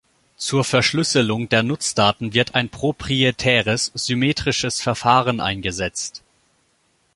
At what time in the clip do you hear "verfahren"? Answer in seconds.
4.81-5.39